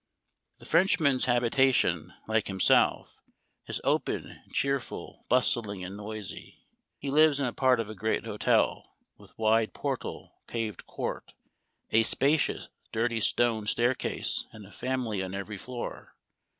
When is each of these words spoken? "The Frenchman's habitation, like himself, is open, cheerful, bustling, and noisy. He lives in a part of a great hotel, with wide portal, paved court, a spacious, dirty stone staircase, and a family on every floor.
"The 0.57 0.65
Frenchman's 0.65 1.25
habitation, 1.25 2.11
like 2.27 2.47
himself, 2.47 3.19
is 3.67 3.79
open, 3.83 4.41
cheerful, 4.51 5.27
bustling, 5.29 5.83
and 5.83 5.95
noisy. 5.95 6.57
He 6.97 7.11
lives 7.11 7.39
in 7.39 7.45
a 7.45 7.53
part 7.53 7.79
of 7.79 7.87
a 7.87 7.93
great 7.93 8.25
hotel, 8.25 8.95
with 9.19 9.37
wide 9.37 9.75
portal, 9.75 10.41
paved 10.47 10.87
court, 10.87 11.33
a 11.91 12.01
spacious, 12.01 12.69
dirty 12.91 13.19
stone 13.19 13.67
staircase, 13.67 14.47
and 14.51 14.65
a 14.65 14.71
family 14.71 15.21
on 15.21 15.35
every 15.35 15.59
floor. 15.59 16.15